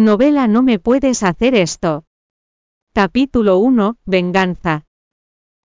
[0.00, 2.04] Novela No me puedes hacer esto.
[2.92, 4.84] Capítulo 1, Venganza.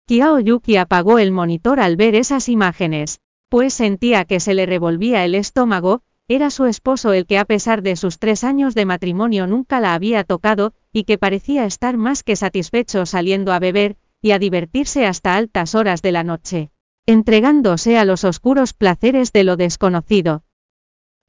[0.06, 5.24] Kiao Yuki apagó el monitor al ver esas imágenes, pues sentía que se le revolvía
[5.24, 9.46] el estómago, era su esposo el que a pesar de sus tres años de matrimonio
[9.46, 14.32] nunca la había tocado, y que parecía estar más que satisfecho saliendo a beber, y
[14.32, 16.70] a divertirse hasta altas horas de la noche,
[17.06, 20.42] entregándose a los oscuros placeres de lo desconocido.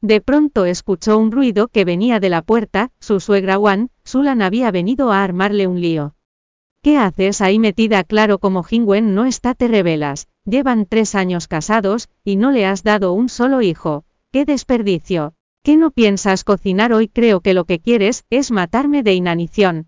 [0.01, 4.71] De pronto escuchó un ruido que venía de la puerta, su suegra Wan, Sulan había
[4.71, 6.15] venido a armarle un lío.
[6.81, 8.05] ¿Qué haces ahí metida?
[8.05, 12.83] Claro como Jingwen no está te revelas, llevan tres años casados, y no le has
[12.83, 14.05] dado un solo hijo.
[14.31, 15.33] ¡Qué desperdicio!
[15.63, 17.09] ¿Qué no piensas cocinar hoy?
[17.09, 19.87] Creo que lo que quieres es matarme de inanición.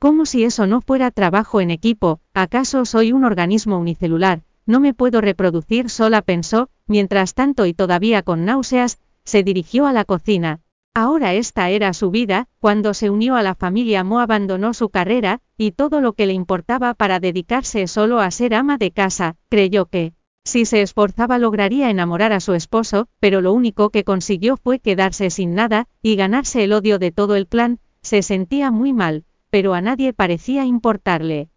[0.00, 4.42] Como si eso no fuera trabajo en equipo, ¿acaso soy un organismo unicelular?
[4.66, 9.92] No me puedo reproducir sola, pensó, mientras tanto y todavía con náuseas, se dirigió a
[9.92, 10.60] la cocina.
[10.94, 15.40] Ahora esta era su vida, cuando se unió a la familia Mo abandonó su carrera,
[15.56, 19.86] y todo lo que le importaba para dedicarse solo a ser ama de casa, creyó
[19.86, 20.12] que,
[20.44, 25.30] si se esforzaba lograría enamorar a su esposo, pero lo único que consiguió fue quedarse
[25.30, 29.72] sin nada, y ganarse el odio de todo el clan, se sentía muy mal, pero
[29.72, 31.48] a nadie parecía importarle.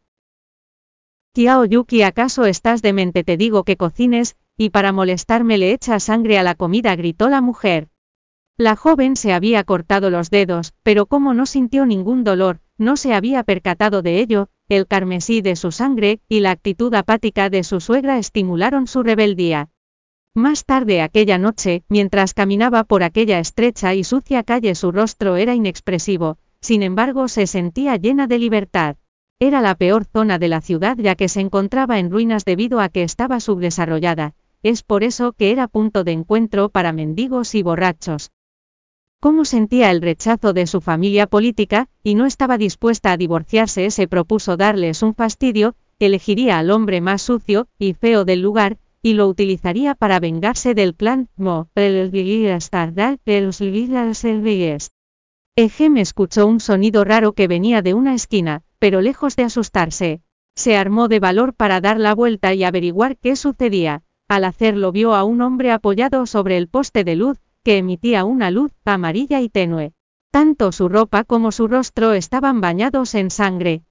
[1.34, 3.26] Kiao Yuki, ¿acaso estás demente?
[3.26, 7.42] Te digo que cocines, y para molestarme le echa sangre a la comida, gritó la
[7.42, 7.90] mujer.
[8.58, 13.14] La joven se había cortado los dedos, pero como no sintió ningún dolor, no se
[13.14, 17.82] había percatado de ello, el carmesí de su sangre, y la actitud apática de su
[17.82, 19.70] suegra estimularon su rebeldía.
[20.34, 25.54] Más tarde aquella noche, mientras caminaba por aquella estrecha y sucia calle su rostro era
[25.54, 28.96] inexpresivo, sin embargo se sentía llena de libertad.
[29.40, 32.88] Era la peor zona de la ciudad ya que se encontraba en ruinas debido a
[32.88, 34.34] que estaba subdesarrollada,
[34.64, 38.32] es por eso que era punto de encuentro para mendigos y borrachos.
[39.20, 44.08] Cómo sentía el rechazo de su familia política, y no estaba dispuesta a divorciarse, se
[44.08, 49.28] propuso darles un fastidio, elegiría al hombre más sucio y feo del lugar, y lo
[49.28, 51.70] utilizaría para vengarse del clan Mo.
[55.56, 60.22] Ejem escuchó un sonido raro que venía de una esquina, pero lejos de asustarse,
[60.56, 64.04] se armó de valor para dar la vuelta y averiguar qué sucedía.
[64.28, 68.50] Al hacerlo vio a un hombre apoyado sobre el poste de luz, que emitía una
[68.50, 69.94] luz amarilla y tenue.
[70.32, 73.84] Tanto su ropa como su rostro estaban bañados en sangre.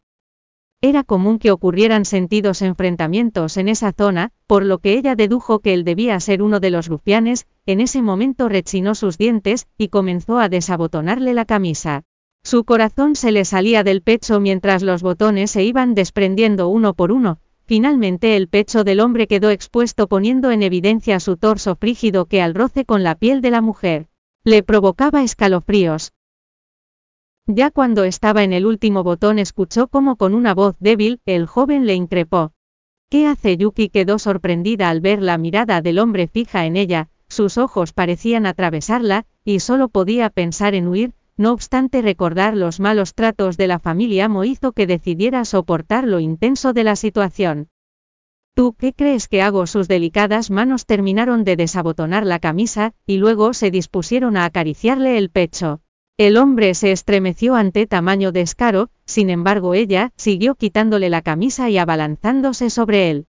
[0.80, 5.72] Era común que ocurrieran sentidos enfrentamientos en esa zona, por lo que ella dedujo que
[5.72, 10.38] él debía ser uno de los rufianes, en ese momento rechinó sus dientes, y comenzó
[10.38, 12.02] a desabotonarle la camisa.
[12.42, 17.12] Su corazón se le salía del pecho mientras los botones se iban desprendiendo uno por
[17.12, 22.42] uno, finalmente el pecho del hombre quedó expuesto poniendo en evidencia su torso frígido que
[22.42, 24.08] al roce con la piel de la mujer,
[24.44, 26.12] le provocaba escalofríos.
[27.46, 31.86] Ya cuando estaba en el último botón escuchó como con una voz débil, el joven
[31.86, 32.52] le increpó.
[33.10, 33.90] ¿Qué hace Yuki?
[33.90, 39.26] quedó sorprendida al ver la mirada del hombre fija en ella, sus ojos parecían atravesarla,
[39.44, 44.28] y solo podía pensar en huir, no obstante recordar los malos tratos de la familia
[44.28, 47.68] Mo hizo que decidiera soportar lo intenso de la situación.
[48.54, 49.66] ¿Tú qué crees que hago?
[49.66, 55.30] Sus delicadas manos terminaron de desabotonar la camisa, y luego se dispusieron a acariciarle el
[55.30, 55.80] pecho.
[56.16, 61.78] El hombre se estremeció ante tamaño descaro, sin embargo ella, siguió quitándole la camisa y
[61.78, 63.26] abalanzándose sobre él.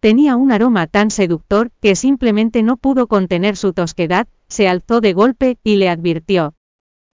[0.00, 5.12] Tenía un aroma tan seductor, que simplemente no pudo contener su tosquedad, se alzó de
[5.12, 6.54] golpe, y le advirtió.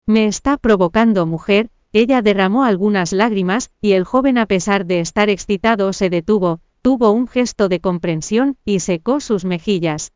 [0.05, 5.29] Me está provocando mujer, ella derramó algunas lágrimas, y el joven a pesar de estar
[5.29, 10.11] excitado se detuvo, tuvo un gesto de comprensión, y secó sus mejillas.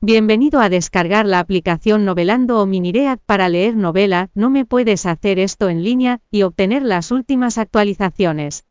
[0.00, 5.38] Bienvenido a descargar la aplicación Novelando o Miniread para leer novela, no me puedes hacer
[5.38, 8.64] esto en línea, y obtener las últimas actualizaciones.